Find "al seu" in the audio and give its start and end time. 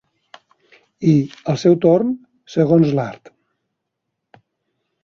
1.53-1.77